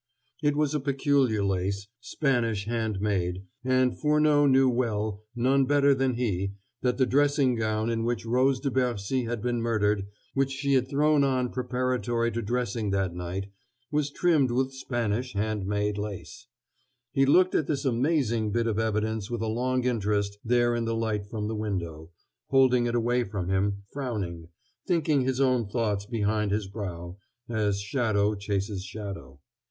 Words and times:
It 0.41 0.55
was 0.55 0.73
a 0.73 0.79
peculiar 0.79 1.43
lace, 1.43 1.87
Spanish 1.99 2.65
hand 2.65 2.99
made, 3.01 3.45
and 3.63 3.95
Furneaux 3.99 4.47
knew 4.47 4.67
well, 4.67 5.21
none 5.35 5.65
better 5.67 5.93
than 5.93 6.15
he, 6.15 6.53
that 6.81 6.97
the 6.97 7.05
dressing 7.05 7.53
gown 7.53 7.91
in 7.91 8.03
which 8.03 8.25
Rose 8.25 8.59
de 8.59 8.71
Bercy 8.71 9.25
had 9.25 9.43
been 9.43 9.61
murdered, 9.61 10.07
which 10.33 10.49
she 10.49 10.73
had 10.73 10.87
thrown 10.89 11.23
on 11.23 11.51
preparatory 11.51 12.31
to 12.31 12.41
dressing 12.41 12.89
that 12.89 13.13
night, 13.13 13.51
was 13.91 14.09
trimmed 14.09 14.49
with 14.49 14.73
Spanish 14.73 15.33
hand 15.35 15.67
made 15.67 15.99
lace. 15.99 16.47
He 17.11 17.27
looked 17.27 17.53
at 17.53 17.67
this 17.67 17.85
amazing 17.85 18.51
bit 18.51 18.65
of 18.65 18.79
evidence 18.79 19.29
with 19.29 19.43
a 19.43 19.47
long 19.47 19.83
interest 19.83 20.39
there 20.43 20.73
in 20.73 20.85
the 20.85 20.95
light 20.95 21.27
from 21.27 21.47
the 21.47 21.53
window, 21.55 22.09
holding 22.47 22.87
it 22.87 22.95
away 22.95 23.23
from 23.23 23.49
him, 23.49 23.83
frowning, 23.93 24.47
thinking 24.87 25.21
his 25.21 25.39
own 25.39 25.67
thoughts 25.67 26.07
behind 26.07 26.49
his 26.49 26.65
brow, 26.67 27.17
as 27.47 27.79
shadow 27.79 28.33
chases 28.33 28.83
shadow. 28.83 29.39